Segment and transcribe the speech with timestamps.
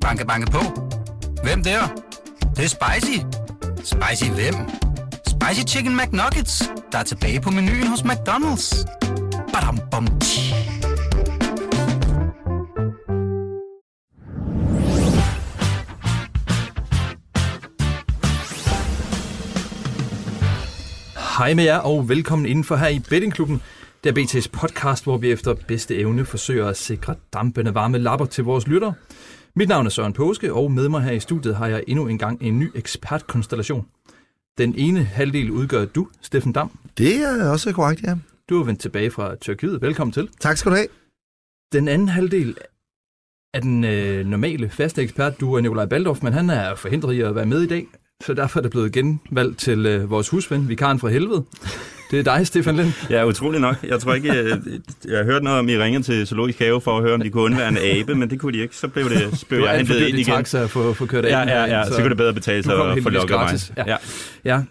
[0.00, 0.58] Banke, banke på.
[1.42, 1.80] Hvem der?
[2.40, 3.18] Det, det er spicy.
[3.76, 4.54] Spicy hvem?
[5.26, 8.84] Spicy Chicken McNuggets, der er tilbage på menuen hos McDonald's.
[9.52, 10.54] Badum, bom, tji.
[21.38, 23.62] Hej med jer, og velkommen indenfor her i Bettingklubben.
[24.04, 28.26] Det er BT's podcast, hvor vi efter bedste evne forsøger at sikre dampende varme lapper
[28.26, 28.94] til vores lyttere.
[29.56, 32.18] Mit navn er Søren Påske, og med mig her i studiet har jeg endnu en
[32.18, 33.86] gang en ny ekspertkonstellation.
[34.58, 36.78] Den ene halvdel udgør du, Steffen Dam.
[36.98, 38.16] Det er også korrekt, ja.
[38.48, 39.82] Du er vendt tilbage fra Tyrkiet.
[39.82, 40.28] Velkommen til.
[40.40, 40.88] Tak skal du have.
[41.72, 42.56] Den anden halvdel
[43.54, 45.40] er den øh, normale faste ekspert.
[45.40, 47.86] Du er Nikolaj Baldorf, men han er forhindret i at være med i dag.
[48.22, 51.44] Så derfor er det blevet genvalgt til øh, vores husven, vikaren fra helvede.
[52.10, 52.92] Det er dig, Stefan Lind.
[53.10, 53.76] Ja, utrolig nok.
[53.82, 54.58] Jeg tror ikke, jeg,
[55.08, 57.30] jeg har hørt noget om, I ringede til Zoologisk Have for at høre, om de
[57.30, 58.76] kunne undvære en abe, men det kunne de ikke.
[58.76, 60.34] Så blev, det, så blev er jeg for hentet ind igen.
[60.34, 61.30] taxa for at få kørt af.
[61.30, 61.86] Ja, ja, ja.
[61.86, 63.60] Så kunne det bedre betale sig at få lukket mig.
[63.76, 63.84] Ja.
[63.86, 63.96] Ja.
[64.44, 64.62] Ja.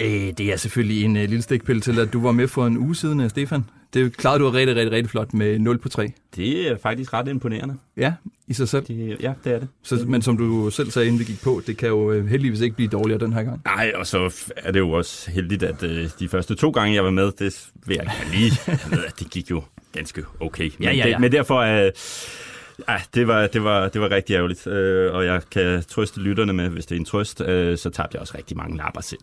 [0.00, 2.78] Øh, det er selvfølgelig en øh, lille stikpille til, at du var med for en
[2.78, 3.64] uge siden, øh, Stefan.
[3.94, 6.12] Det klarede du rigtig, rigtig, rigtig flot med 0 på 3.
[6.36, 7.76] Det er faktisk ret imponerende.
[7.96, 8.12] Ja,
[8.46, 8.84] i sig selv.
[8.86, 9.68] Det, ja, det er det.
[9.82, 12.60] Så, men som du selv sagde, inden vi gik på, det kan jo øh, heldigvis
[12.60, 13.60] ikke blive dårligere den her gang.
[13.64, 17.04] Nej, og så er det jo også heldigt, at øh, de første to gange, jeg
[17.04, 18.52] var med, det vil jeg lige.
[18.66, 20.64] Jeg ved, at det gik jo ganske okay.
[20.64, 21.12] Men, Ja, ja, ja.
[21.12, 21.90] Det, men derfor er...
[22.88, 26.52] Ja, det var, det, var, det var rigtig ærgerligt, øh, og jeg kan trøste lytterne
[26.52, 29.20] med, hvis det er en trøst, øh, så tabte jeg også rigtig mange lapper selv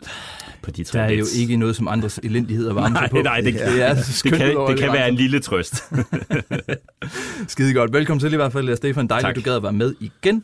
[0.61, 3.17] på de tre Der er jo ikke noget som andres elendighed at varme Nej, på.
[3.21, 3.93] nej, det, det er
[4.23, 5.75] det, kan, det kan være en lille trøst.
[7.47, 7.93] Skide godt.
[7.93, 9.07] Velkommen til i hvert fald, Stefan.
[9.07, 9.29] Dejligt, Tak.
[9.29, 10.43] at du gad at være med igen.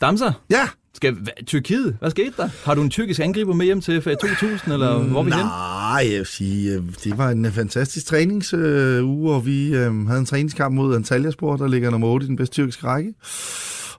[0.00, 0.68] Damser, Ja.
[0.94, 2.48] Skal, hva- Tyrkiet, hvad skete der?
[2.64, 5.44] Har du en tyrkisk angriber med hjem til FA 2000, eller hvor er vi hen?
[5.44, 10.18] Nej, jeg vil sige, øh, det var en øh, fantastisk træningsuge, og vi øh, havde
[10.20, 13.14] en træningskamp mod Antalyaspor, der ligger nummer 8 i den bedste tyrkiske række.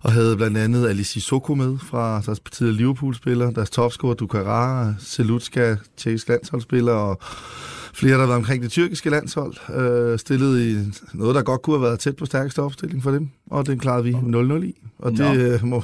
[0.01, 5.75] Og havde blandt andet Alice Sissoko med fra deres tidligere Liverpool-spiller, deres topscorer Dukara, Selutska,
[5.97, 7.21] tjekkisk landsholdsspiller, og
[7.93, 10.77] flere, der har været omkring det tyrkiske landshold, øh, stillet i
[11.13, 14.03] noget, der godt kunne have været tæt på stærkeste opstilling for dem, og den klarede
[14.03, 14.75] vi 0-0 i.
[14.99, 15.83] Og det, øh, må,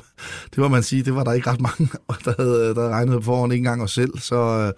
[0.49, 1.89] det må man sige, det var der ikke ret mange,
[2.25, 4.19] der havde, der havde regnet på forhånd, ikke engang os selv.
[4.19, 4.73] Så, øh,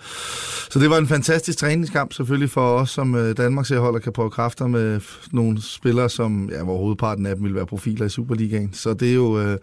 [0.70, 4.30] så det var en fantastisk træningskamp selvfølgelig for os, som øh, Danmarks holder kan prøve
[4.30, 5.02] kræfter med
[5.32, 8.74] nogle spillere, som, ja, hvor hovedparten af dem ville være profiler i Superligaen.
[8.74, 9.40] Så det er jo...
[9.40, 9.58] Øh,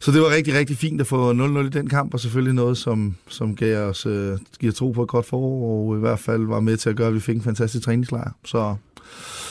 [0.00, 2.78] så det var rigtig, rigtig fint at få 0-0 i den kamp, og selvfølgelig noget,
[2.78, 6.46] som, som gav os øh, giver tro på et godt forår, og i hvert fald
[6.46, 8.30] var med til at gøre, at vi fik en fantastisk træningslejr.
[8.44, 8.76] Så,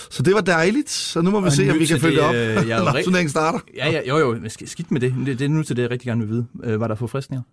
[0.09, 2.23] så det var dejligt, så nu må vi Og se, om vi kan følge det
[2.25, 3.59] op, det, øh, jeg når turneringen starter.
[3.75, 5.13] Ja, ja, jo, jo, men sk- skidt med det.
[5.25, 5.39] det.
[5.39, 6.45] Det er nu til det, jeg rigtig gerne vil vide.
[6.63, 7.43] Øh, var der forfriskninger?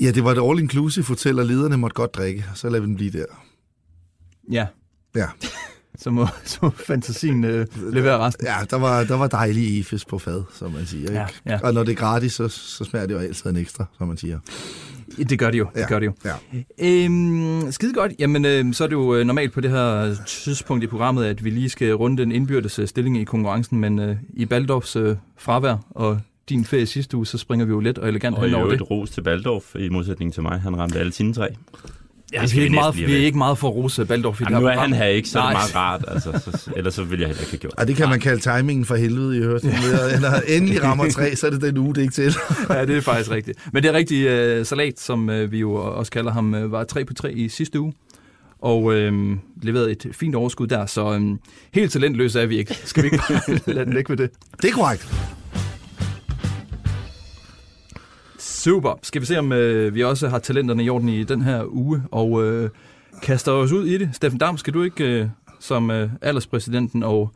[0.00, 2.94] Ja, det var et all-inclusive hotel, og lederne måtte godt drikke, så lad vi dem
[2.96, 3.24] blive der.
[4.52, 4.66] Ja,
[5.16, 5.26] Ja,
[5.98, 8.46] så må, så må fantasien øh, levere resten.
[8.46, 11.02] ja der, var, der var dejlig efes på fad, som man siger.
[11.02, 11.14] Ikke?
[11.14, 11.58] Ja, ja.
[11.62, 14.16] Og når det er gratis, så, så smager det jo altid en ekstra, som man
[14.16, 14.38] siger.
[15.18, 15.86] Det gør det jo, det Ja.
[15.88, 16.12] gør det jo.
[16.24, 16.34] Ja.
[16.78, 18.12] Øhm, skide godt.
[18.18, 21.44] Jamen, øh, så er det jo øh, normalt på det her tidspunkt i programmet, at
[21.44, 25.16] vi lige skal runde den indbyrdes øh, stilling i konkurrencen, men øh, i Baldorfs øh,
[25.38, 28.54] fravær og din ferie sidste uge, så springer vi jo let og elegant og hen
[28.54, 28.66] over det.
[28.66, 30.60] øvrigt ros til Baldorf, i modsætning til mig.
[30.60, 31.48] Han ramte alle sine tre.
[32.32, 34.44] Ja, det vi, er ikke meget, vi er ikke meget for at rose Baldorf i
[34.44, 34.92] det Jamen, her nu er program.
[34.92, 35.60] han her ikke, så er det Nej.
[35.60, 36.04] meget rart.
[36.08, 38.40] Altså, så, ellers så ville jeg heller ikke have gjort Og det kan man kalde
[38.56, 39.66] timingen for helvede, I hørte.
[39.66, 40.18] Ja.
[40.20, 42.34] Når han endelig rammer tre, så er det den uge, det ikke til.
[42.70, 43.58] ja, det er faktisk rigtigt.
[43.72, 46.84] Men det er rigtig øh, salat, som øh, vi jo også kalder ham, øh, var
[46.84, 47.92] 3 på 3 i sidste uge.
[48.62, 51.22] Og øh, leverede et fint overskud der, så øh,
[51.74, 52.74] helt talentløse er vi ikke.
[52.84, 54.30] Skal vi ikke bare lade den ligge ved det?
[54.62, 55.14] Det er korrekt.
[58.62, 58.98] Super.
[59.02, 62.02] Skal vi se, om øh, vi også har talenterne i orden i den her uge,
[62.10, 62.70] og øh,
[63.22, 64.10] kaster os ud i det.
[64.12, 65.26] Steffen Dam, skal du ikke øh,
[65.60, 67.32] som øh, alderspræsidenten og...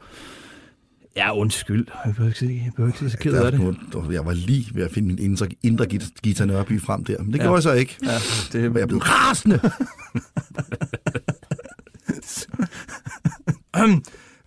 [1.17, 1.87] Ja, undskyld.
[2.05, 3.77] Jeg behøver ikke, jeg behøver ikke så ked af det.
[4.13, 5.87] Jeg var lige ved at finde min indre, indre
[6.27, 7.43] Gita- Nørby frem der, men det Ja.
[7.45, 7.97] gjorde jeg så ikke.
[8.03, 8.19] Ja,
[8.53, 9.61] det Men jeg blev rasende.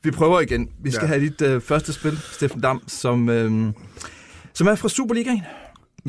[0.04, 0.70] Vi prøver igen.
[0.84, 1.06] Vi skal.
[1.06, 1.08] Ja.
[1.08, 3.74] have dit øh, første spil, Steffen Dam, som, øh,
[4.54, 5.42] som er fra Superligaen.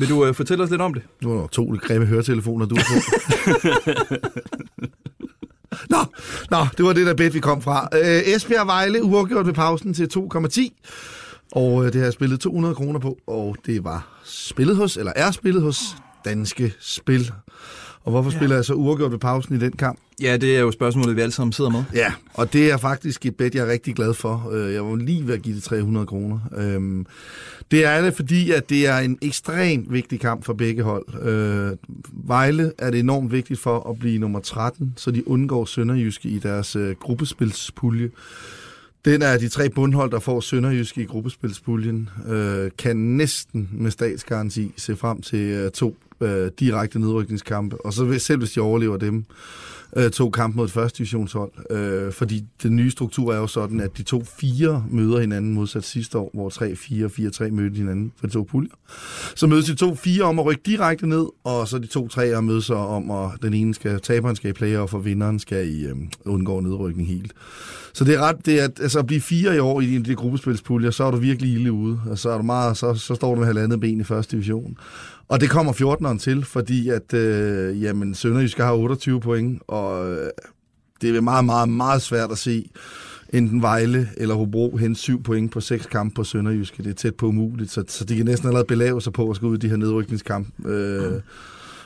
[0.01, 1.03] Vil du øh, fortælle os lidt om det?
[1.21, 2.95] Nu er der to grimme høretelefoner, du har på.
[5.89, 5.97] Nå,
[6.51, 7.89] nå, det var det der bet, vi kom fra.
[7.93, 10.69] Øh, Esbjerg Vejle uafgjort ved pausen til 2,10.
[11.51, 15.13] Og øh, det har jeg spillet 200 kroner på, og det var spillet hos, eller
[15.15, 15.95] er spillet hos
[16.25, 17.31] Danske Spil.
[18.03, 18.37] Og hvorfor ja.
[18.37, 19.99] spiller jeg så uafgjort ved pausen i den kamp?
[20.21, 21.83] Ja, det er jo spørgsmålet, vi alle sammen sidder med.
[21.93, 24.49] Ja, og det er faktisk et bet, jeg er rigtig glad for.
[24.53, 26.39] Øh, Jeg var lige ved at give det 300 kroner.
[26.57, 27.05] Øhm,
[27.71, 31.05] Det er det, fordi at det er en ekstremt vigtig kamp for begge hold.
[31.23, 31.77] Øh,
[32.13, 36.39] Vejle er det enormt vigtigt for at blive nummer 13, så de undgår Sønderjyske i
[36.39, 38.09] deres øh, gruppespilspulje.
[39.05, 44.73] Den er de tre bundhold, der får Sønderjysk i gruppespilspuljen, øh, kan næsten med statsgaranti
[44.77, 47.85] se frem til øh, to øh, direkte nedrykningskampe.
[47.85, 49.25] Og så vil, selv hvis de overlever dem,
[49.95, 51.51] øh, to kampe mod et første divisionshold.
[51.69, 55.83] Øh, fordi den nye struktur er jo sådan, at de to fire møder hinanden modsat
[55.83, 58.73] sidste år, hvor 3, 4, 4, 3 mødte hinanden for de to puljer.
[59.35, 62.41] Så mødes de to fire om at rykke direkte ned, og så de to tre
[62.41, 65.85] mødes om, at den ene skal, taberen skal i player, og for vinderen skal i
[65.85, 65.95] øh,
[66.25, 67.33] undgå nedrykning helt.
[67.93, 70.15] Så det er ret, det er, altså at blive fire i år i de, de
[70.15, 73.33] gruppespilspuljer, så er du virkelig ille ude, og så, er du meget, så, så står
[73.33, 74.77] du med halvandet ben i første division.
[75.27, 80.29] Og det kommer 14'eren til, fordi at øh, jamen, Sønderjysk har 28 point, og øh,
[81.01, 82.69] det er meget, meget, meget svært at se
[83.33, 86.83] enten Vejle eller Hobro hen 7 point på 6 kampe på Sønderjyske.
[86.83, 89.35] Det er tæt på umuligt, så, så de kan næsten allerede belave sig på at
[89.35, 91.21] skal ud i de her nedrykningskamp øh, mm.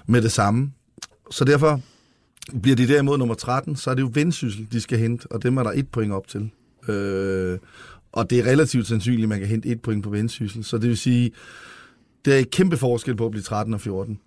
[0.08, 0.72] med det samme.
[1.31, 1.81] Så derfor
[2.62, 5.58] bliver de derimod nummer 13, så er det jo vendsyssel, de skal hente, og dem
[5.58, 6.52] er der et point op til.
[6.88, 7.58] Øh,
[8.12, 10.64] og det er relativt sandsynligt, at man kan hente et point på vendsyssel.
[10.64, 11.32] Så det vil sige,
[12.26, 14.20] der er et kæmpe forskel på at blive 13 og 14.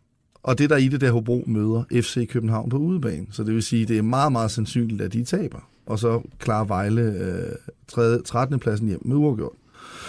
[0.42, 3.26] Og det der i det der Hobro møder FC København på udebane.
[3.30, 5.68] Så det vil sige, det er meget, meget sandsynligt, at de taber.
[5.86, 7.02] Og så klarer Vejle
[7.96, 8.58] øh, 13.
[8.58, 9.52] pladsen hjem med uafgjort.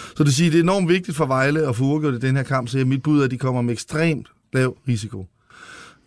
[0.08, 2.36] Så det vil sige, det er enormt vigtigt for Vejle at få uafgjort i den
[2.36, 5.26] her kamp, så mit bud er, at de kommer med ekstremt lav risiko.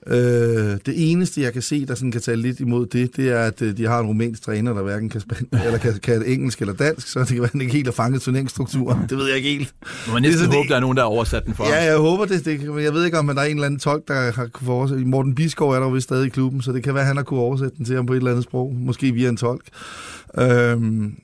[0.07, 3.39] Øh, det eneste, jeg kan se, der sådan kan tage lidt imod det, det er,
[3.39, 6.61] at øh, de har en rumænsk træner, der hverken kan, spænde, eller kan, kan engelsk
[6.61, 8.99] eller dansk, så det kan være, at ikke helt har fanget turneringsstrukturen.
[9.09, 9.73] Det ved jeg ikke helt.
[10.13, 11.97] Man næsten det, håbe, det, der er nogen, der har oversat den for Ja, jeg
[11.97, 12.45] håber det.
[12.45, 15.05] det jeg ved ikke, om der er en eller anden tolk, der har kunne oversætte.
[15.05, 17.23] Morten Biskov er der jo stadig i klubben, så det kan være, at han har
[17.23, 18.75] kunne oversætte den til ham på et eller andet sprog.
[18.75, 19.63] Måske via en tolk.
[20.39, 21.15] Øhm,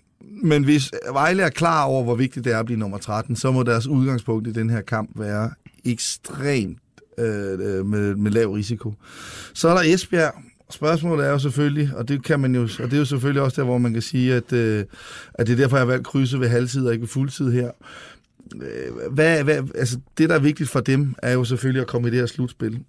[0.43, 3.51] men hvis Vejle er klar over, hvor vigtigt det er at blive nummer 13, så
[3.51, 5.51] må deres udgangspunkt i den her kamp være
[5.85, 6.77] ekstremt
[7.19, 8.93] Øh, øh, med, med lav risiko.
[9.53, 10.33] Så er der Esbjerg.
[10.71, 13.61] Spørgsmålet er jo selvfølgelig, og det kan man jo, og det er jo selvfølgelig også
[13.61, 14.85] der, hvor man kan sige, at, øh,
[15.33, 17.71] at det er derfor, jeg har valgt krydse ved halvtid og ikke ved fuldtid her.
[18.61, 22.07] Øh, hvad, hvad, altså det, der er vigtigt for dem, er jo selvfølgelig at komme
[22.07, 22.79] i det her slutspil.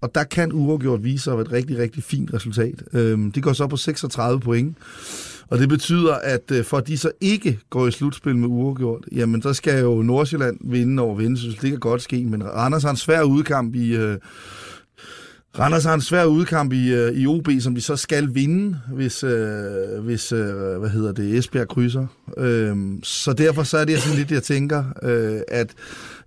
[0.00, 2.82] Og der kan uafgjort vise sig et rigtig, rigtig fint resultat.
[2.92, 4.76] Øh, de går så på 36 point.
[5.52, 9.04] Og det betyder, at øh, for at de så ikke går i slutspil med uafgjort,
[9.12, 11.62] jamen så skal jo Nordsjælland vinde over Vendsyssel.
[11.62, 13.96] Det kan godt ske, men Randers har en svær udkamp i...
[13.96, 14.18] Øh,
[15.58, 19.24] Randers har en svær udkamp i, øh, i OB, som de så skal vinde, hvis,
[19.24, 22.06] øh, hvis øh, hvad hedder det, Esbjerg krydser.
[22.38, 25.74] Øh, så derfor så er det sådan lidt, jeg tænker, øh, at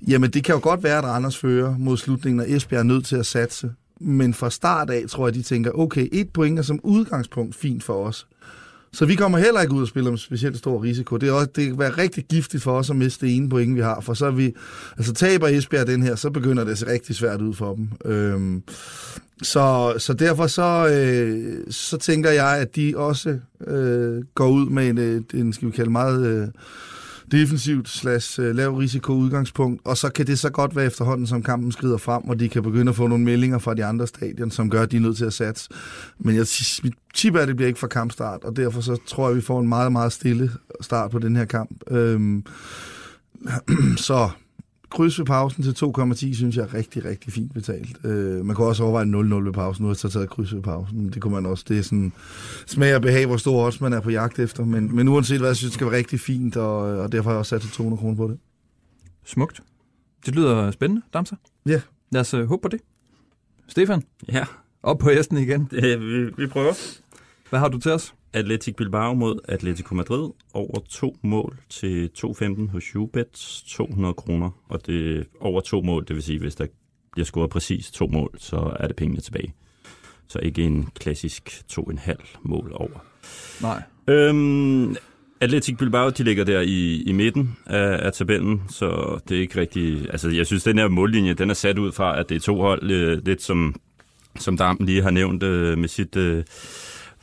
[0.07, 3.05] jamen, det kan jo godt være, at Randers fører mod slutningen, og Esbjerg er nødt
[3.05, 3.71] til at satse.
[4.01, 7.83] Men fra start af tror jeg, de tænker, okay, et point er som udgangspunkt fint
[7.83, 8.27] for os.
[8.95, 11.17] Så vi kommer heller ikke ud og spille med specielt stor risiko.
[11.17, 13.75] Det, er også, det kan være rigtig giftigt for os at miste det ene point,
[13.75, 14.53] vi har, for så er vi,
[14.97, 17.89] altså taber Esbjerg den her, så begynder det at se rigtig svært ud for dem.
[18.05, 18.63] Øhm,
[19.41, 24.89] så, så derfor så, øh, så tænker jeg, at de også øh, går ud med
[24.89, 26.27] en, øh, en, skal vi kalde meget...
[26.27, 26.47] Øh,
[27.31, 31.43] defensivt slash øh, lav risiko udgangspunkt, og så kan det så godt være efterhånden, som
[31.43, 34.51] kampen skrider frem, og de kan begynde at få nogle meldinger fra de andre stadion,
[34.51, 35.69] som gør, at de er nødt til at satse.
[36.19, 36.45] Men jeg
[37.15, 39.59] tipper, at det bliver ikke fra kampstart, og derfor så tror jeg, at vi får
[39.59, 40.51] en meget, meget stille
[40.81, 41.71] start på den her kamp.
[41.91, 42.45] Øhm,
[43.97, 44.29] så
[44.89, 48.05] kryds ved pausen til 2,10, synes jeg er rigtig, rigtig fint betalt.
[48.05, 49.83] Øh, man kan også overveje 0-0 ved pausen.
[49.83, 51.09] Nu har jeg taget kryds ved pausen.
[51.09, 51.65] Det kunne man også.
[51.67, 52.13] Det er sådan
[52.65, 54.65] smag og behag, hvor stor også man er på jagt efter.
[54.65, 57.35] Men, men uanset hvad, jeg synes, det skal være rigtig fint, og, og derfor har
[57.35, 58.37] jeg også sat til 200 kroner på det.
[59.25, 59.61] Smukt.
[60.25, 61.35] Det lyder spændende, Damser.
[61.65, 61.81] Ja.
[62.11, 62.79] Lad os uh, håbe på det.
[63.67, 64.03] Stefan?
[64.27, 64.45] Ja.
[64.83, 65.67] Op på hesten igen.
[65.71, 66.73] Det, vi, vi prøver.
[67.49, 68.13] Hvad har du til os?
[68.35, 74.49] Atletic Bilbao mod Atletico Madrid over to mål til 2.15 hos Ubet, 200 kroner.
[74.69, 76.65] Og det over to mål, det vil sige, hvis der
[77.11, 79.53] bliver scoret præcis to mål, så er det pengene tilbage.
[80.27, 83.05] Så ikke en klassisk 2,5 mål over.
[83.61, 83.83] Nej.
[84.07, 84.95] Øhm,
[85.41, 89.59] Atletic Bilbao, de ligger der i, i midten af, af tabellen, så det er ikke
[89.59, 90.09] rigtig...
[90.11, 92.61] Altså, jeg synes, den her mållinje, den er sat ud fra, at det er to
[92.61, 93.75] hold, øh, lidt som,
[94.39, 96.15] som Dampen lige har nævnt øh, med sit...
[96.15, 96.43] Øh,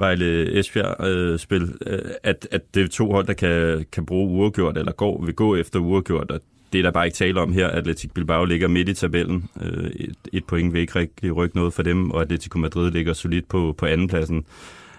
[0.02, 4.78] Vejle Esbjerg-spil, øh, øh, at, at det er to hold, der kan, kan bruge uafgjort,
[4.78, 6.40] eller går, vil gå efter uafgjort, og
[6.72, 7.68] det er der bare ikke tale om her.
[7.68, 9.48] Atletic Bilbao ligger midt i tabellen.
[9.62, 13.12] Øh, et, et point vil ikke rigtig rykke noget for dem, og Atletico Madrid ligger
[13.12, 14.44] solidt på, på andenpladsen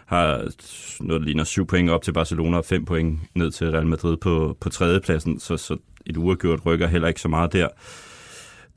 [0.06, 0.38] har
[1.04, 4.18] noget, der ligner syv point op til Barcelona og fem point ned til Real Madrid
[4.18, 7.68] på, på tredjepladsen, så, så et uafgjort rykker heller ikke så meget der.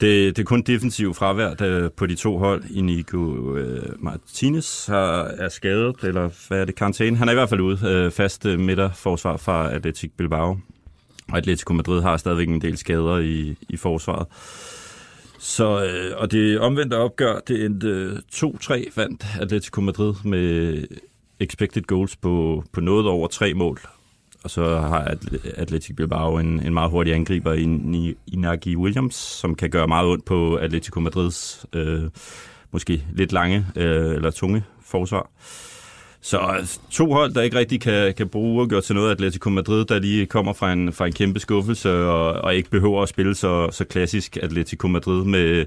[0.00, 2.64] Det, det er kun defensiv fravær der, på de to hold.
[2.70, 7.16] Inigo øh, Martinez har, er skadet, eller hvad er det, karantæne?
[7.16, 7.78] Han er i hvert fald ude.
[7.88, 10.58] Øh, fast øh, midterforsvar fra Atletic Bilbao.
[11.32, 14.26] Og Atletico Madrid har stadigvæk en del skader i, i forsvaret.
[15.38, 20.84] Så, øh, og det omvendte opgør, det endte øh, 2-3 vandt Atletico Madrid med
[21.40, 23.80] expected goals på, på noget over tre mål.
[24.46, 29.54] Og så har Atl- Atletic Bilbao en, en meget hurtig angriber i Inaki Williams, som
[29.54, 32.02] kan gøre meget ondt på Atletico Madrids øh,
[32.72, 35.30] måske lidt lange øh, eller tunge forsvar.
[36.20, 39.50] Så øh, to hold, der ikke rigtig kan, kan bruge og gøre til noget Atletico
[39.50, 43.08] Madrid, der lige kommer fra en, fra en kæmpe skuffelse og, og ikke behøver at
[43.08, 45.64] spille så, så klassisk Atletico Madrid med,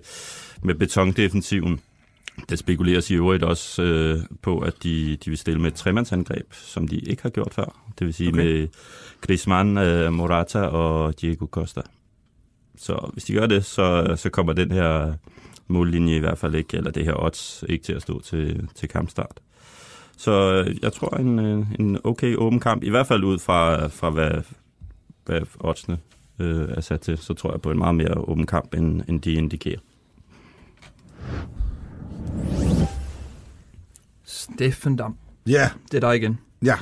[0.64, 1.80] med betondefensiven.
[2.50, 6.54] Det spekuleres i øvrigt også øh, på, at de, de vil stille med et tremandsangreb,
[6.54, 7.82] som de ikke har gjort før.
[8.00, 8.44] Det vil sige okay.
[8.44, 8.68] med
[9.22, 11.82] Griezmann, øh, Morata og Diego Costa.
[12.78, 15.14] Så hvis de gør det, så, så kommer den her
[15.68, 18.90] mållinje i hvert fald ikke, eller det her odds ikke til at stå til, til
[18.90, 19.40] kampstart.
[20.18, 23.88] Så øh, jeg tror en, øh, en okay åben kamp, i hvert fald ud fra,
[23.88, 24.32] fra hvad,
[25.26, 25.98] hvad oddsene
[26.40, 29.22] øh, er sat til, så tror jeg på en meget mere åben kamp, end, end
[29.22, 29.80] de indikerer.
[34.40, 35.16] Steffen Dam,
[35.48, 36.38] Ja, det er dig igen.
[36.64, 36.76] ja.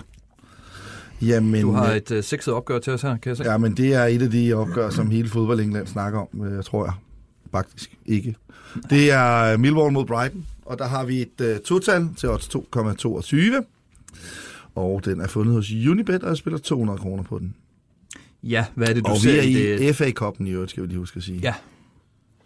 [1.22, 3.44] Jamen, Du har øh, et uh, sexet opgør til os her, kan jeg se.
[3.44, 6.64] Ja, men det er et af de opgør, som hele fodbold England snakker om, øh,
[6.64, 6.94] tror jeg.
[7.52, 8.36] Faktisk ikke.
[8.90, 13.64] Det er Millwall mod Brighton, og der har vi et uh, total til odds 2,22.
[14.76, 17.56] Og den er fundet hos Unibet, og jeg spiller 200 kroner på den.
[18.44, 19.96] Ja, hvad er det, du og vi ser er i i det?
[19.96, 21.40] FA-koppen i øvrigt, skal vi lige huske at sige.
[21.40, 21.54] Ja,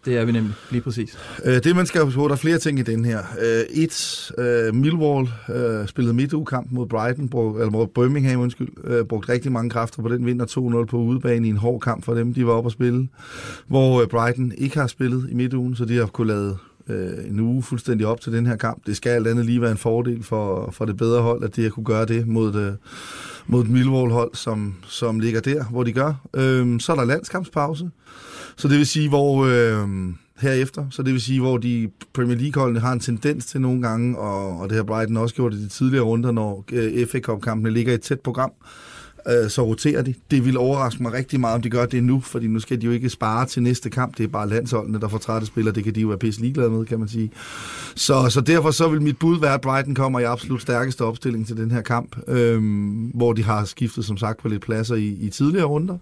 [0.04, 1.18] det er vi nemlig, lige præcis.
[1.44, 3.18] Øh, det man skal huske på, der er flere ting i den her.
[3.40, 9.04] Øh, et, øh, Millwall øh, spillede midtugekamp mod Brighton, brug, eller mod Birmingham, undskyld, øh,
[9.04, 10.46] brugte rigtig mange kræfter på den vinder
[10.82, 13.08] 2-0 på udebane i en hård kamp for dem, de var oppe at spille.
[13.66, 16.56] Hvor øh, Brighton ikke har spillet i midtugen, så de har kunnet lade
[16.88, 18.86] øh, en uge fuldstændig op til den her kamp.
[18.86, 21.62] Det skal alt andet lige være en fordel for, for det bedre hold, at de
[21.62, 22.76] har kunne gøre det mod det,
[23.46, 26.14] mod et Millwall-hold, som, som ligger der, hvor de gør.
[26.34, 27.90] Øh, så er der landskampspause.
[28.56, 29.88] Så det vil sige, hvor øh,
[30.38, 34.18] herefter, så det vil sige, hvor de Premier League-holdene har en tendens til nogle gange,
[34.18, 37.70] og, og det har Brighton også gjort i de tidligere runder, når øh, FA Cup-kampene
[37.70, 38.52] ligger i et tæt program,
[39.28, 40.14] øh, så roterer de.
[40.30, 42.86] Det vil overraske mig rigtig meget, om de gør det nu, fordi nu skal de
[42.86, 44.18] jo ikke spare til næste kamp.
[44.18, 45.74] Det er bare landsholdene, der får trætte spillere.
[45.74, 47.30] Det kan de jo være pisse ligeglade med, kan man sige.
[47.94, 51.46] Så, så derfor så vil mit bud være, at Brighton kommer i absolut stærkeste opstilling
[51.46, 52.62] til den her kamp, øh,
[53.14, 55.98] hvor de har skiftet, som sagt, på lidt pladser i, i tidligere runder.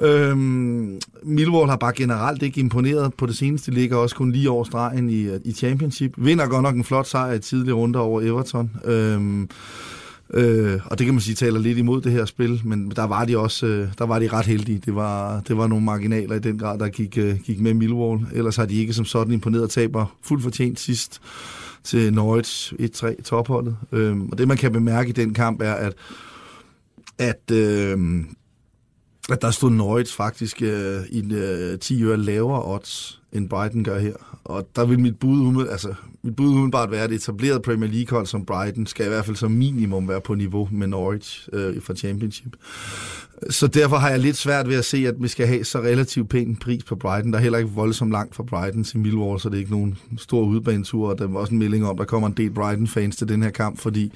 [0.00, 4.64] Øhm, Millwall har bare generelt ikke imponeret på det seneste, ligger også kun lige over
[4.64, 6.14] stregen i, øh, i Championship.
[6.16, 8.70] Vinder godt nok en flot sejr i tidlige runder over Everton.
[8.84, 9.48] Øhm,
[10.34, 13.24] øh, og det kan man sige taler lidt imod det her spil, men der var
[13.24, 14.82] de også øh, der var de ret heldige.
[14.86, 18.26] Det var, det var nogle marginaler i den grad, der gik, øh, gik med Millwall.
[18.32, 21.20] Ellers har de ikke som sådan imponeret taber fuldt fortjent sidst
[21.84, 23.76] til Norwich 1-3 topholdet.
[23.92, 25.92] Øhm, og det man kan bemærke i den kamp er, at
[27.18, 27.98] at øh,
[29.30, 33.84] at der stod Norwich faktisk øh, i en øh, 10 øre lavere odds, end Brighton
[33.84, 34.14] gør her.
[34.44, 37.90] Og der vil mit bud, umid, altså, mit bud umiddelbart være, at et etableret Premier
[37.90, 41.82] League-hold som Brighton skal i hvert fald som minimum være på niveau med Norwich øh,
[41.82, 42.56] fra Championship.
[43.50, 46.28] Så derfor har jeg lidt svært ved at se, at vi skal have så relativt
[46.28, 47.32] pæn en pris på Brighton.
[47.32, 49.98] Der er heller ikke voldsomt langt fra Brighton til Millwall, så det er ikke nogen
[50.18, 51.08] stor udbanetur.
[51.08, 53.42] Og der var også en melding om, at der kommer en del Brighton-fans til den
[53.42, 54.12] her kamp, fordi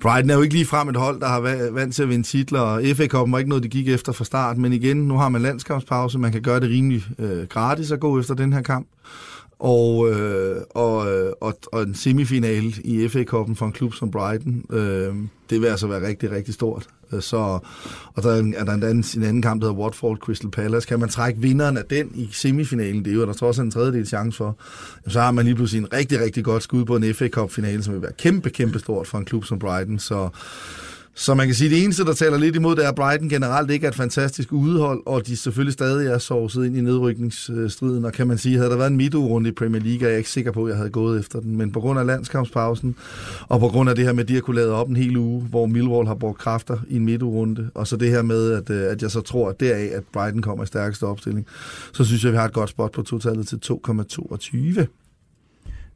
[0.00, 2.60] Brighton er jo ikke lige frem et hold, der har vant til at vinde titler,
[2.60, 4.58] og FA Cup'en var ikke noget, de gik efter fra start.
[4.58, 8.20] Men igen, nu har man landskampspause, man kan gøre det rimelig øh, gratis at gå
[8.20, 8.86] efter den her kamp
[9.58, 14.64] og, øh, og, øh, og, og en semifinale i FA-koppen for en klub som Brighton,
[14.70, 15.14] øh,
[15.50, 16.86] det vil altså være rigtig, rigtig stort.
[17.12, 17.36] Øh, så,
[18.14, 20.50] og der er, en, er der en, anden, en anden kamp, der hedder Watford Crystal
[20.50, 20.88] Palace.
[20.88, 23.70] Kan man trække vinderen af den i semifinalen, det er jo, der tror alt en
[23.70, 24.56] tredjedel chance for,
[25.08, 27.94] så har man lige pludselig en rigtig, rigtig godt skud på en FA Cup-finale, som
[27.94, 29.98] vil være kæmpe, kæmpe stort for en klub som Brighton.
[29.98, 30.28] Så,
[31.18, 33.28] så man kan sige, at det eneste, der taler lidt imod, det er, at Brighton
[33.28, 38.04] generelt ikke er et fantastisk udehold, og de selvfølgelig stadig er sovset ind i nedrykningsstriden.
[38.04, 40.30] Og kan man sige, havde der været en midtugrunde i Premier League, er jeg ikke
[40.30, 41.56] sikker på, at jeg havde gået efter den.
[41.56, 42.96] Men på grund af landskampspausen,
[43.48, 45.16] og på grund af det her med, at de har kunne lade op en hel
[45.16, 48.70] uge, hvor Millwall har brugt kræfter i en midtugrunde, og så det her med, at,
[48.70, 51.46] øh, at jeg så tror, at deraf, at Brighton kommer i stærkeste opstilling,
[51.92, 54.86] så synes jeg, at vi har et godt spot på totalet til 2,22.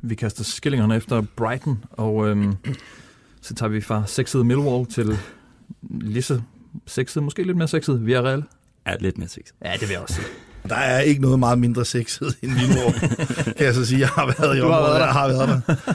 [0.02, 2.54] Vi kaster skillingerne efter Brighton, og øhm,
[3.42, 5.18] så tager vi fra sexede Millwall til
[5.90, 6.40] lige så
[6.86, 8.44] sexet, måske lidt mere sexet Villarreal.
[8.84, 9.42] Er lidt mere sex.
[9.64, 10.26] Ja, det vil jeg også sige.
[10.68, 12.92] Der er ikke noget meget mindre sexet end Millwall,
[13.56, 14.00] kan jeg så sige.
[14.00, 15.12] Jeg har været i Du har området, været der.
[15.12, 15.94] har været der.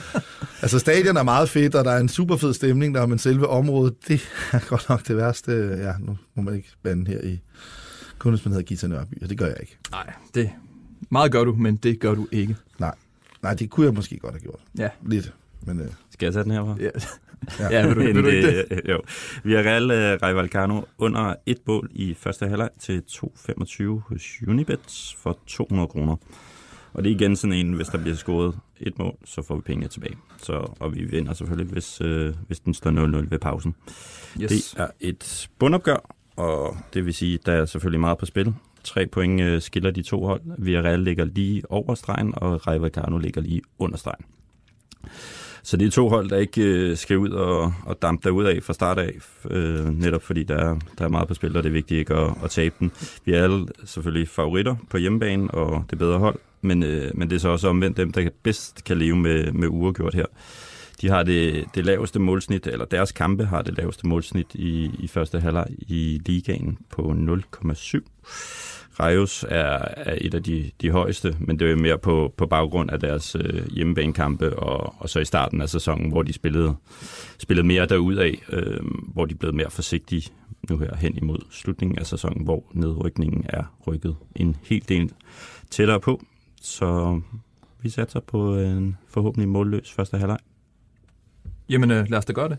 [0.62, 3.48] Altså, stadion er meget fedt, og der er en super fed stemning der, men selve
[3.48, 5.52] området, det er godt nok det værste.
[5.78, 7.40] Ja, nu må man ikke bande her i
[8.18, 9.78] kun hvis man hedder Gita Nørby, og det gør jeg ikke.
[9.92, 10.50] Nej, det
[11.10, 12.56] meget gør du, men det gør du ikke.
[12.80, 12.96] Nej,
[13.42, 14.60] nej det kunne jeg måske godt have gjort.
[14.78, 15.34] Ja, Lidt,
[15.66, 16.76] men øh, Skal jeg tage den herfra?
[16.80, 16.90] ja.
[17.60, 17.72] Ja.
[17.72, 18.70] ja vil, du, vil du ikke det?
[18.70, 18.82] det?
[18.90, 19.02] Jo.
[19.44, 25.38] Villarreal uh, Rai Vallecano under et bål i første halvleg til 2,25 hos Unibet for
[25.48, 26.16] 200 kroner.
[26.94, 29.62] Og det er igen sådan en, hvis der bliver scoret et mål, så får vi
[29.62, 30.18] pengene tilbage.
[30.38, 33.76] Så, og vi vinder selvfølgelig, hvis, øh, hvis den står 0-0 ved pausen.
[34.42, 34.50] Yes.
[34.50, 38.54] Det er et bundopgør, og det vil sige, der er selvfølgelig meget på spil.
[38.84, 40.42] Tre point øh, skiller de to hold.
[40.58, 44.26] Villarreal ligger lige over stregen, og Rayo Vallecano ligger lige under stregen.
[45.68, 48.64] Så det er to hold, der ikke øh, skal ud og, og dampe derud af
[48.64, 49.12] fra start af,
[49.50, 52.14] øh, netop fordi der er, der er meget på spil, og det er vigtigt ikke
[52.14, 52.92] at, at tabe den.
[53.26, 57.36] Vi er alle selvfølgelig favoritter på hjemmebane, og det bedre hold, men, øh, men det
[57.36, 60.26] er så også omvendt dem, der bedst kan leve med, med uregjort her.
[61.02, 65.08] De har det, det laveste målsnit, eller deres kampe har det laveste målsnit i, i
[65.08, 68.00] første halvleg i ligaen på 0,7.
[69.00, 72.46] Rajos er, er et af de, de højeste, men det er jo mere på, på
[72.46, 76.76] baggrund af deres øh, hjemmebanekampe, og, og så i starten af sæsonen, hvor de spillede,
[77.38, 78.80] spillede mere derudad, øh,
[79.14, 80.32] hvor de blev mere forsigtige
[80.70, 85.12] nu her hen imod slutningen af sæsonen, hvor nedrykningen er rykket en hel del
[85.70, 86.22] tættere på.
[86.62, 87.22] Så
[87.82, 90.40] vi satser på en forhåbentlig målløs første halvleg.
[91.70, 92.58] Jamen, øh, lad os da gøre det.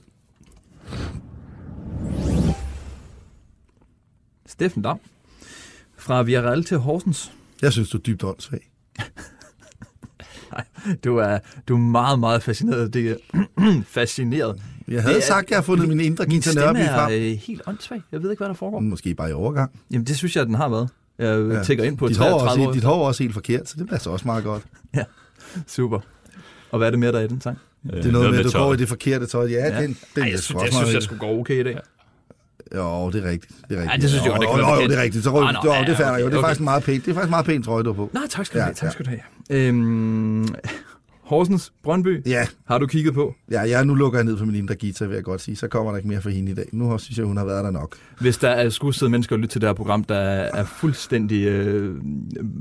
[4.47, 4.99] Steffen Dam.
[5.97, 7.33] Fra Villarreal til Horsens.
[7.63, 8.61] Jeg synes, du er dybt åndssvag.
[11.05, 11.39] Du er,
[11.69, 12.95] du er meget, meget fascineret.
[12.95, 13.17] Det er
[13.99, 14.63] fascineret.
[14.89, 16.79] Jeg havde Det er- sagt, at jeg har fundet min indre Min Gita stemme Nørby
[16.79, 17.13] er frem.
[17.13, 18.03] øh, helt åndssvag.
[18.13, 18.81] Jeg ved ikke, hvad der foregår.
[18.81, 19.81] Måske bare i overgang.
[19.91, 20.89] Jamen, det synes jeg, den har været.
[21.19, 21.63] Jeg ja.
[21.63, 22.73] tækker ind på dit hår, er 33 også, år.
[22.73, 24.63] dit hår er også helt forkert, så det passer også meget godt.
[25.67, 26.01] Super.
[26.71, 27.59] Og hvad er det mere, der er i den sang?
[27.85, 28.77] Det er noget med, at du går tøjet.
[28.77, 29.47] i det forkerte tøj.
[29.47, 29.83] Ja, Ja.
[29.83, 31.79] den, den Ej, jeg, synes, jeg synes, jeg skulle gå okay i dag.
[32.75, 33.53] Jo, det er rigtigt.
[33.69, 33.91] Det er rigtigt.
[33.91, 35.25] Ej, det synes jeg godt, det jo, kan jo, være jo, det er rigtigt.
[35.25, 36.27] Så røg, nå, jo, ja, det er fair, okay, jo.
[36.27, 36.47] Det er okay.
[36.47, 37.05] faktisk meget pænt.
[37.05, 38.11] Det er faktisk meget pænt trøje, du har på.
[38.15, 38.75] Nej, tak skal du Ja, have.
[38.75, 39.67] Tak skal du have.
[39.69, 40.49] Øhm,
[41.29, 43.35] Horsens, Brøndby, Ja, har du kigget på?
[43.51, 45.57] ja, jeg nu lukker jeg ned på min indre Gita, vil jeg godt sige.
[45.57, 46.65] Så kommer der ikke mere for hende i dag.
[46.73, 47.97] Nu har- synes jeg, hun har været der nok.
[48.21, 51.45] Hvis der er skulle sidde mennesker og lytte til det her program, der er fuldstændig
[51.47, 51.95] øh,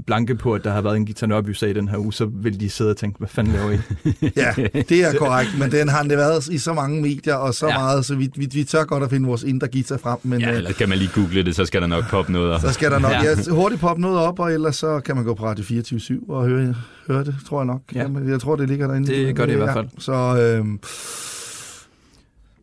[0.07, 2.69] blanke på, at der har været en Gita Nørby-sag den her uge, så vil de
[2.69, 3.77] sidde og tænke, hvad fanden laver I?
[4.35, 4.53] Ja,
[4.89, 7.77] det er korrekt, men den har det været i så mange medier og så Ja.
[7.77, 10.49] meget, så vi, vi, vi tør godt at finde vores indre Gita frem, men Ja,
[10.49, 12.51] ja, eller kan man lige google det, så skal der nok poppe noget.
[12.53, 12.61] op.
[12.61, 13.23] så skal der nok Ja.
[13.23, 13.35] ja.
[13.47, 16.47] Ja, hurtigt poppe noget op, og ellers så kan man gå på Radio 24 og
[16.47, 16.75] høre,
[17.07, 17.81] høre det, tror jeg nok.
[17.95, 18.01] Ja.
[18.01, 19.07] Jamen, jeg tror, det ligger derinde.
[19.07, 19.87] Det gør det i hvert fald.
[19.97, 20.79] Så øhm,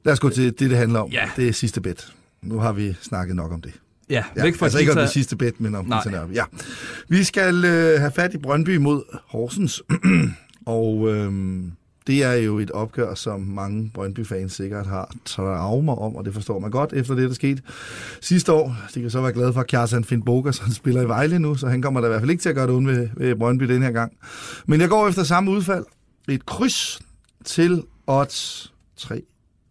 [0.04, 1.10] lad os gå til det, det handler om.
[1.10, 1.30] Ja.
[1.36, 2.12] Det er sidste bet.
[2.42, 3.72] Nu har vi snakket nok om det.
[4.10, 5.84] Ja, Ja, væk fra altså ikke om det sidste bet, men om.
[5.84, 6.20] Gita.
[6.32, 6.44] Ja.
[7.08, 9.82] Vi skal øh, have fat i Brøndby mod Horsens,
[10.66, 11.72] og øhm,
[12.06, 16.58] det er jo et opgør, som mange Brøndby-fans sikkert har traumer om, og det forstår
[16.58, 17.62] man godt efter det, der skete
[18.20, 18.76] sidste år.
[18.94, 21.54] De kan så være glade for, at Kjartan Finn Bogas, han spiller i Vejle nu,
[21.54, 23.36] så han kommer da i hvert fald ikke til at gøre det ondt ved, ved
[23.36, 24.12] Brøndby den her gang.
[24.66, 25.84] Men jeg går efter samme udfald.
[26.28, 27.00] Et kryds
[27.44, 29.22] til odds 3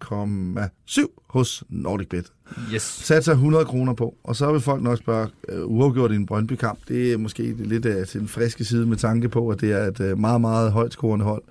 [0.03, 2.25] 3,7 hos Nordic Bet
[2.73, 2.81] Yes.
[2.81, 6.79] satser 100 kroner på, og så vil folk nok spørge, uh, uafgjort i en Brøndby-kamp,
[6.87, 9.87] det er måske lidt uh, til den friske side med tanke på, at det er
[9.87, 11.43] et uh, meget, meget højt scorende hold.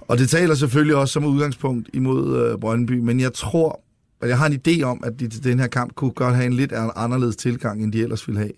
[0.00, 3.80] Og det taler selvfølgelig også som udgangspunkt imod uh, Brøndby, men jeg tror,
[4.20, 6.46] at jeg har en idé om, at de til den her kamp kunne godt have
[6.46, 8.52] en lidt anderledes tilgang, end de ellers ville have.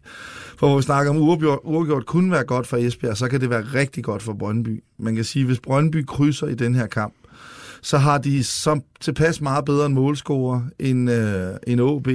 [0.59, 3.51] For hvor vi snakker om uafgjort, uafgjort kunne være godt for Esbjerg, så kan det
[3.51, 4.83] være rigtig godt for Brøndby.
[4.99, 7.15] Man kan sige, hvis Brøndby krydser i den her kamp,
[7.83, 12.09] så har de som tilpas meget bedre en målscorer end, øh, end OB.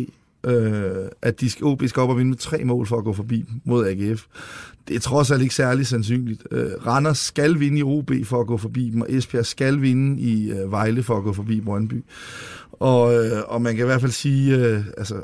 [0.46, 3.14] Øh, at de skal, OB skal op og vinde med tre mål for at gå
[3.14, 4.26] forbi mod AGF.
[4.88, 6.44] Det er trods alt ikke særlig sandsynligt.
[6.52, 10.22] Øh, Randers skal vinde i OB for at gå forbi dem, og Esbjerg skal vinde
[10.22, 12.04] i øh, Vejle for at gå forbi Brøndby.
[12.72, 15.24] Og, øh, og man kan i hvert fald sige, øh, altså,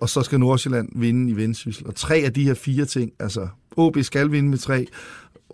[0.00, 1.86] og så skal Nordsjælland vinde i Vendsyssel.
[1.86, 4.86] Og tre af de her fire ting, altså OB skal vinde med tre,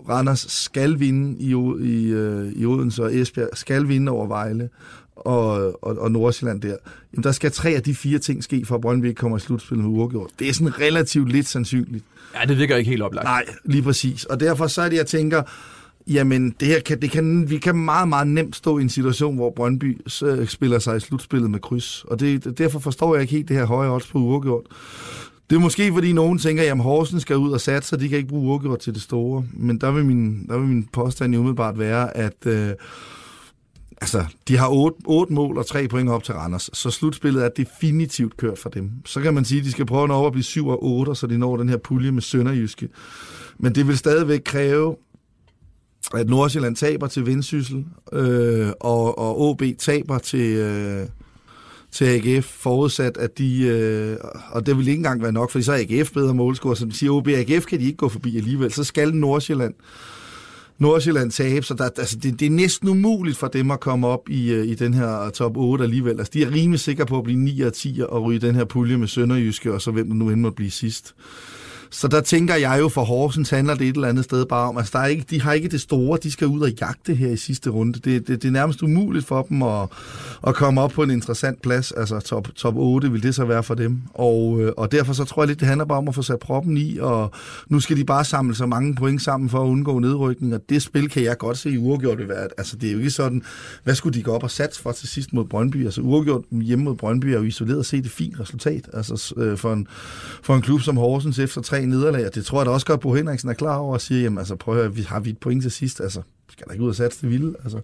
[0.08, 1.48] Randers skal vinde i,
[1.88, 4.68] i, øh, i Odense, og Esbjerg skal vinde over Vejle,
[5.16, 6.76] og, og, og Nordsjælland der.
[7.12, 9.40] Jamen, der skal tre af de fire ting ske, for at Brøndby ikke kommer i
[9.40, 10.30] slutspillet med uafgjort.
[10.38, 12.04] Det er sådan relativt lidt sandsynligt.
[12.40, 13.24] Ja, det virker ikke helt oplagt.
[13.24, 14.24] Nej, lige præcis.
[14.24, 15.42] Og derfor så er det, jeg tænker,
[16.06, 19.34] jamen, det her kan, det kan, vi kan meget, meget nemt stå i en situation,
[19.34, 22.04] hvor Brøndby øh, spiller sig i slutspillet med kryds.
[22.04, 24.66] Og det, derfor forstår jeg ikke helt det her høje odds på uafgjort.
[25.50, 28.18] Det er måske, fordi nogen tænker, at Horsens skal ud og satse, så de kan
[28.18, 29.44] ikke bruge uafgjort til det store.
[29.52, 32.70] Men der vil min, der vil min påstand jo umiddelbart være, at øh,
[34.00, 37.48] altså, de har 8, 8 mål og tre point op til Randers, så slutspillet er
[37.48, 38.90] definitivt kørt for dem.
[39.06, 40.84] Så kan man sige, at de skal prøve at nå op at blive 7 og
[40.84, 42.88] 8, så de når den her pulje med Sønderjyske.
[43.58, 44.96] Men det vil stadigvæk kræve,
[46.14, 51.06] at Nordsjælland taber til Vendsyssel, øh, og, og OB taber til, øh,
[51.92, 54.16] til AGF, forudsat at de, øh,
[54.50, 56.92] og det vil ikke engang være nok, fordi så er AGF bedre målscorer, så de
[56.92, 59.74] siger, OB AGF kan de ikke gå forbi alligevel, så skal Nordsjælland
[60.80, 64.28] Nordsjælland tabe, så der, altså det, det er næsten umuligt for dem at komme op
[64.28, 66.18] i, øh, i den her top 8 alligevel.
[66.18, 68.64] Altså de er rimelig sikre på at blive 9 og 10 og ryge den her
[68.64, 71.14] pulje med Sønderjyske, og så hvem der nu end må blive sidst.
[71.92, 74.78] Så der tænker jeg jo, for Horsens handler det et eller andet sted bare om,
[74.78, 77.30] altså der er ikke, de har ikke det store, de skal ud og jagte her
[77.30, 77.92] i sidste runde.
[77.92, 79.88] Det, det, det er nærmest umuligt for dem at,
[80.46, 83.62] at komme op på en interessant plads, altså top, top 8 vil det så være
[83.62, 84.02] for dem.
[84.14, 86.38] Og, øh, og derfor så tror jeg lidt, det handler bare om at få sat
[86.38, 87.30] proppen i, og
[87.68, 90.82] nu skal de bare samle så mange point sammen for at undgå nedrykning, og det
[90.82, 93.42] spil kan jeg godt se i uafgjort vil være, altså det er jo ikke sådan,
[93.84, 95.84] hvad skulle de gå op og satse for til sidst mod Brøndby?
[95.84, 99.72] Altså uafgjort hjemme mod Brøndby er jo isoleret set et fint resultat, altså øh, for,
[99.72, 99.86] en,
[100.42, 103.14] for en klub som Horsens efter tre nederlag, det tror jeg da også godt, Bo
[103.14, 105.38] Henriksen er klar over og siger, jamen altså prøv at høre, vi har vi et
[105.38, 107.80] point til sidst, altså skal da ikke ud og satse det vilde, altså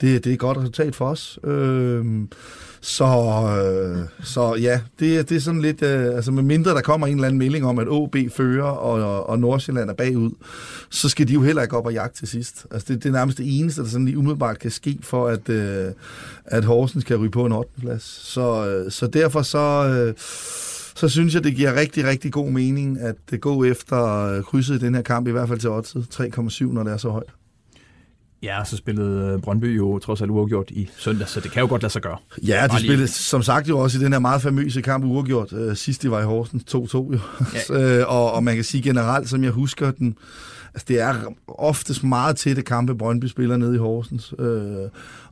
[0.00, 1.38] det, det er et godt resultat for os.
[1.44, 2.04] Øh,
[2.80, 7.06] så, øh, så ja, det, det er sådan lidt, øh, altså med mindre der kommer
[7.06, 10.30] en eller anden melding om, at OB fører og, og Nordsjælland er bagud,
[10.90, 12.66] så skal de jo heller ikke op og jagte til sidst.
[12.70, 15.48] Altså det, det er nærmest det eneste, der sådan lige umiddelbart kan ske for, at,
[15.48, 15.92] øh,
[16.44, 17.70] at Horsens kan ryge på en 8.
[17.80, 18.02] plads.
[18.02, 19.88] Så, øh, så derfor så...
[19.88, 20.14] Øh,
[20.94, 24.78] så synes jeg, det giver rigtig, rigtig god mening at det gå efter krydset i
[24.78, 27.30] den her kamp, i hvert fald til oddset 3,7, når det er så højt.
[28.42, 31.82] Ja, så spillede Brøndby jo trods alt uafgjort i søndag, så det kan jo godt
[31.82, 32.16] lade sig gøre.
[32.42, 35.52] Ja, de spillede som sagt jo også i den her meget famøse kamp uafgjort.
[35.52, 37.18] Uh, sidst de var i Horsens 2-2 jo.
[37.70, 38.02] Ja.
[38.02, 40.16] uh, og, og man kan sige generelt, som jeg husker den,
[40.74, 41.14] altså det er
[41.48, 44.38] oftest meget tætte kampe, Brøndby spiller nede i Horsens.
[44.38, 44.46] Uh,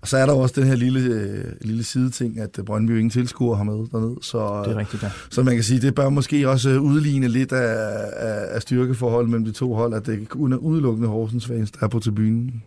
[0.01, 3.57] og så er der også den her lille, uh, lille sideting, at Brøndby ingen tilskuer
[3.57, 4.17] har med dernede.
[4.23, 5.11] Så, det er rigtigt, ja.
[5.31, 9.45] Så man kan sige, det bør måske også udligne lidt af, af, af styrkeforholdet mellem
[9.45, 12.63] de to hold, at det er udelukkende Horsens fans, der er på tribunen.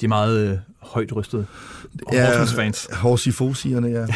[0.00, 1.46] De er meget øh, højt rystede.
[2.06, 2.88] Horsens fans.
[2.92, 4.06] Horsifosierne, ja.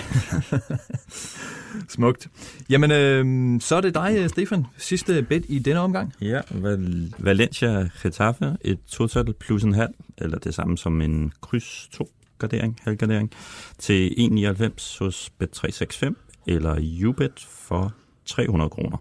[1.89, 2.29] Smukt.
[2.71, 4.67] Jamen, øh, så er det dig, Stefan.
[4.77, 6.15] Sidste bet i denne omgang.
[6.21, 11.89] Ja, Val- Valencia Getafe, et total plus en halv, eller det samme som en kryds
[11.93, 13.31] 2 gardering, halvgardering,
[13.79, 16.13] til 1,99 hos Bet365,
[16.47, 17.93] eller Ubet for
[18.27, 18.97] 300 kroner.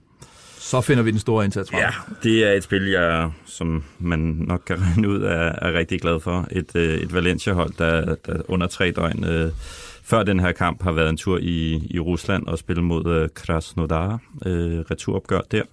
[0.59, 1.79] Så finder vi den store indsats frem.
[1.79, 1.89] Ja,
[2.23, 6.19] det er et spil, jeg, som man nok kan regne ud, er, er rigtig glad
[6.19, 6.47] for.
[6.51, 9.51] Et, øh, et Valencia-hold, der, der under tre døgn øh,
[10.09, 13.29] før den her kamp har været en tur i, i Rusland og spillet mod øh,
[13.33, 15.63] Krasnodar, øh, returopgør der,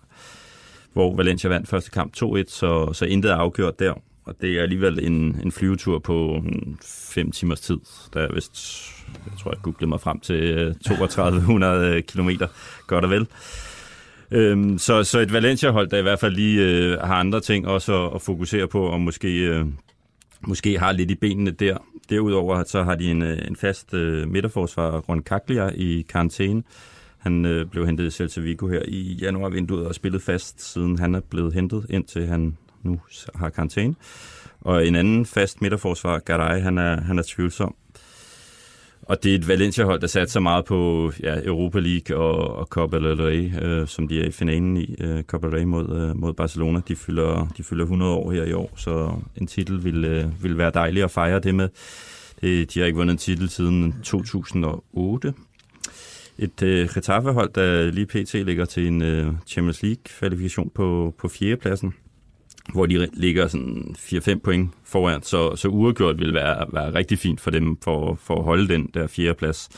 [0.93, 3.95] hvor Valencia vandt første kamp 2-1, så, så intet er afgjort der.
[4.25, 7.79] Og det er alligevel en, en flyvetur på hmm, 5 timers tid.
[8.15, 8.87] Der er vist,
[9.27, 12.31] jeg tror, jeg googlede mig frem til øh, 3200 øh, km,
[12.87, 13.27] godt og vel.
[14.31, 18.07] Øhm, så, så et Valencia-hold, der i hvert fald lige øh, har andre ting også
[18.07, 19.67] at, at fokusere på, og måske, øh,
[20.41, 21.79] måske har lidt i benene der.
[22.11, 26.63] Derudover så har de en, øh, en fast øh, midterforsvar, Ron Kaklia, i karantæne.
[27.19, 31.15] Han øh, blev hentet i Celta Vigo her i januarvinduet og spillet fast, siden han
[31.15, 33.01] er blevet hentet, indtil han nu
[33.35, 33.95] har karantæne.
[34.61, 37.75] Og en anden fast midterforsvar, Garay, han er, han er tvivlsom.
[39.07, 42.67] Og det er et Valencia-hold, der satte så meget på ja, Europa League og, og
[42.67, 44.95] Copa del Rey, øh, som de er i finalen i.
[45.01, 46.81] Øh, Copa del Rey mod, øh, mod Barcelona.
[46.89, 50.59] De fylder, de fylder 100 år her i år, så en titel vil, øh, vil
[50.59, 51.69] være dejlig at fejre det med.
[52.41, 55.35] Det, de har ikke vundet en titel siden 2008.
[56.39, 58.35] Et øh, Getafe-hold, der lige pt.
[58.35, 61.95] ligger til en øh, Champions League-kvalifikation på, på fjerdepladsen
[62.73, 67.41] hvor de ligger sådan 4-5 point foran, så, så uafgjort vil være, være rigtig fint
[67.41, 69.69] for dem for, for at holde den der fjerde plads,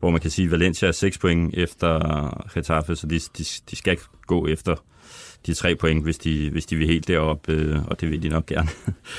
[0.00, 3.76] hvor man kan sige, at Valencia er 6 point efter Getafe, så de, de, de
[3.76, 4.74] skal gå efter
[5.46, 8.28] de tre point, hvis de, hvis de vil helt derop, øh, og det vil de
[8.28, 8.68] nok gerne.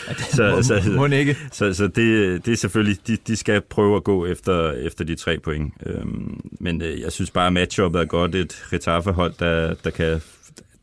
[0.08, 1.38] Ja, det så, må, så, må ikke.
[1.52, 5.16] Så, så det, det er selvfølgelig, de, de skal prøve at gå efter, efter de
[5.16, 5.74] tre point.
[5.86, 8.36] Øhm, men øh, jeg synes bare, at matchuppet er godt.
[8.36, 10.22] Et Getafe-hold, der, der, kan,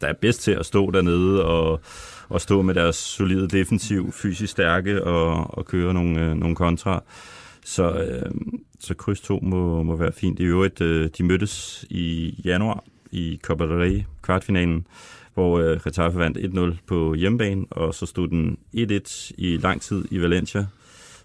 [0.00, 1.80] der er bedst til at stå dernede og
[2.34, 7.02] at stå med deres solide defensiv, fysisk stærke og, og køre nogle, øh, nogle kontra.
[7.64, 8.30] Så, øh,
[8.80, 10.40] så kryds 2 må, må være fint.
[10.40, 14.86] I øvrigt, øh, de mødtes i januar i Copa del Rey kvartfinalen,
[15.34, 16.38] hvor øh, Getafe vandt
[16.74, 20.66] 1-0 på hjemmebane, og så stod den 1-1 i lang tid i Valencia.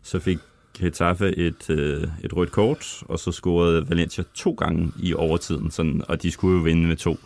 [0.04, 0.38] Så fik
[0.80, 6.02] Getafe et, øh, et rødt kort, og så scorede Valencia to gange i overtiden, sådan,
[6.08, 7.18] og de skulle jo vinde med to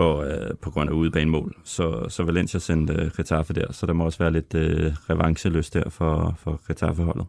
[0.00, 1.56] for, øh, på grund af udebanemål.
[1.64, 5.74] Så, så Valencia sendte øh, Getafe der, så der må også være lidt øh, revancheløst
[5.74, 7.26] der for, for Getafe-holdet.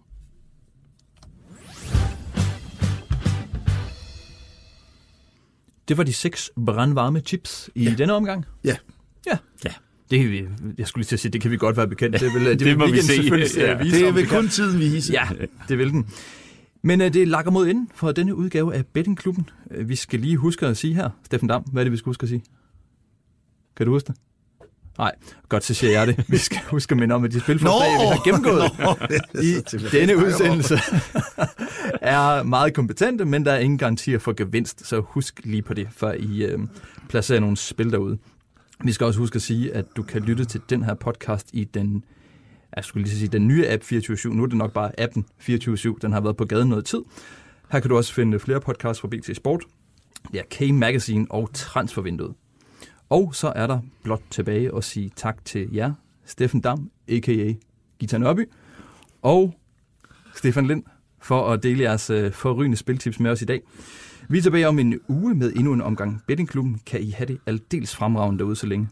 [5.88, 7.94] Det var de seks brandvarme chips i ja.
[7.98, 8.46] denne omgang?
[8.64, 8.76] Ja.
[9.28, 9.38] Ja.
[9.66, 9.74] Ja.
[10.12, 12.20] Det, jeg skulle lige til at sige, det kan vi godt være bekendt.
[12.20, 13.14] Det, vil, det, det må vi se.
[13.58, 13.78] Ja.
[13.84, 15.14] Vise, det vil kun tiden vise.
[15.14, 15.28] Ja,
[15.68, 16.08] det vil den.
[16.82, 19.50] Men uh, det lakker mod inden for denne udgave af Bettingklubben.
[19.80, 22.10] Uh, vi skal lige huske at sige her, Steffen Dam, hvad er det, vi skal
[22.10, 22.44] huske at sige?
[23.76, 24.16] Kan du huske det?
[24.98, 25.12] Nej,
[25.50, 26.26] godt, så siger jeg det.
[26.28, 28.72] Vi skal huske at minde om, at de spilforslag, vi har gennemgået
[29.50, 30.76] i denne udsendelse,
[32.02, 35.88] er meget kompetente, men der er ingen garantier for gevinst, så husk lige på det,
[35.92, 36.60] før I øh,
[37.10, 38.18] placerer nogle spil derude.
[38.84, 41.64] Vi skal også huske at sige, at du kan lytte til den her podcast i
[41.64, 42.04] den,
[42.76, 45.96] jeg skulle lige sige, den nye app 24 Nu er det nok bare appen 24
[46.02, 47.02] Den har været på gaden noget tid.
[47.72, 49.64] Her kan du også finde flere podcasts fra BT Sport,
[50.34, 52.34] ja, K-Magazine og Transfervinduet.
[53.12, 55.94] Og så er der blot tilbage at sige tak til jer,
[56.26, 57.54] Steffen Dam, a.k.a.
[58.00, 58.50] Gita Nørby,
[59.22, 59.56] og
[60.36, 60.84] Stefan Lind,
[61.22, 63.62] for at dele jeres øh, forrygende spiltips med os i dag.
[64.30, 66.82] Vi er tilbage om en uge med endnu en omgang Bettingklubben.
[66.86, 68.88] Kan I have det aldeles fremragende derude så længe.